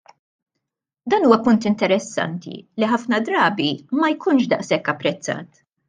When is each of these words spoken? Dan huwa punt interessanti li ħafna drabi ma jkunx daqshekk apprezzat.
Dan 1.13 1.27
huwa 1.27 1.37
punt 1.49 1.67
interessanti 1.73 2.55
li 2.81 2.91
ħafna 2.95 3.23
drabi 3.29 3.71
ma 4.01 4.11
jkunx 4.17 4.53
daqshekk 4.57 4.95
apprezzat. 4.97 5.67